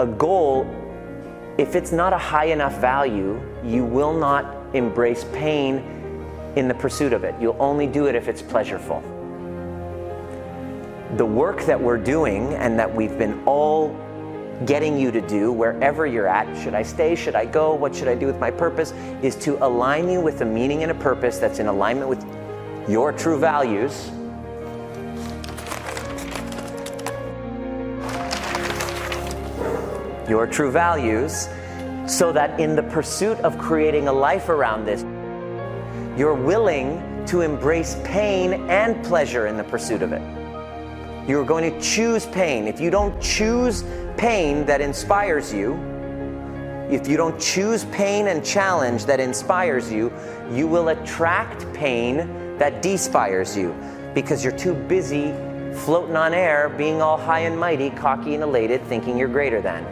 a 0.00 0.06
goal, 0.06 0.66
if 1.58 1.76
it's 1.76 1.92
not 1.92 2.14
a 2.14 2.18
high 2.18 2.46
enough 2.46 2.80
value, 2.80 3.38
you 3.62 3.84
will 3.84 4.14
not 4.14 4.56
embrace 4.74 5.26
pain 5.34 5.76
in 6.56 6.68
the 6.68 6.74
pursuit 6.74 7.12
of 7.12 7.22
it. 7.22 7.34
You'll 7.38 7.60
only 7.60 7.86
do 7.86 8.06
it 8.06 8.14
if 8.14 8.26
it's 8.26 8.40
pleasureful. 8.40 9.02
The 11.18 11.26
work 11.26 11.66
that 11.66 11.78
we're 11.78 11.98
doing 11.98 12.54
and 12.54 12.78
that 12.78 12.92
we've 12.92 13.18
been 13.18 13.42
all 13.44 13.94
getting 14.64 14.98
you 14.98 15.10
to 15.10 15.20
do 15.20 15.52
wherever 15.52 16.06
you're 16.06 16.26
at 16.28 16.46
should 16.62 16.74
I 16.74 16.82
stay? 16.82 17.14
Should 17.14 17.34
I 17.34 17.44
go? 17.44 17.74
What 17.74 17.94
should 17.94 18.08
I 18.08 18.14
do 18.14 18.26
with 18.26 18.38
my 18.38 18.50
purpose? 18.50 18.92
is 19.20 19.36
to 19.36 19.62
align 19.62 20.08
you 20.08 20.22
with 20.22 20.40
a 20.40 20.46
meaning 20.46 20.82
and 20.82 20.92
a 20.92 20.94
purpose 20.94 21.38
that's 21.38 21.58
in 21.58 21.66
alignment 21.66 22.08
with 22.08 22.24
your 22.88 23.12
true 23.12 23.38
values. 23.38 24.10
Your 30.30 30.46
true 30.46 30.70
values, 30.70 31.48
so 32.06 32.30
that 32.30 32.60
in 32.60 32.76
the 32.76 32.84
pursuit 32.84 33.36
of 33.40 33.58
creating 33.58 34.06
a 34.06 34.12
life 34.12 34.48
around 34.48 34.84
this, 34.84 35.02
you're 36.16 36.34
willing 36.34 37.02
to 37.26 37.40
embrace 37.40 37.96
pain 38.04 38.52
and 38.70 39.04
pleasure 39.04 39.48
in 39.48 39.56
the 39.56 39.64
pursuit 39.64 40.02
of 40.02 40.12
it. 40.12 40.22
You're 41.28 41.44
going 41.44 41.68
to 41.68 41.80
choose 41.80 42.26
pain. 42.26 42.68
If 42.68 42.80
you 42.80 42.92
don't 42.92 43.20
choose 43.20 43.82
pain 44.16 44.64
that 44.66 44.80
inspires 44.80 45.52
you, 45.52 45.74
if 46.92 47.08
you 47.08 47.16
don't 47.16 47.40
choose 47.40 47.84
pain 47.86 48.28
and 48.28 48.44
challenge 48.44 49.06
that 49.06 49.18
inspires 49.18 49.90
you, 49.90 50.12
you 50.52 50.68
will 50.68 50.90
attract 50.90 51.66
pain 51.74 52.18
that 52.56 52.84
despires 52.84 53.56
you 53.56 53.74
because 54.14 54.44
you're 54.44 54.56
too 54.56 54.74
busy 54.74 55.32
floating 55.80 56.14
on 56.14 56.34
air, 56.34 56.68
being 56.68 57.02
all 57.02 57.18
high 57.18 57.40
and 57.40 57.58
mighty, 57.58 57.90
cocky 57.90 58.34
and 58.34 58.44
elated, 58.44 58.80
thinking 58.84 59.18
you're 59.18 59.26
greater 59.26 59.60
than. 59.60 59.84